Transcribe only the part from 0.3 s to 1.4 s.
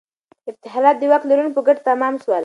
افتخارات د واک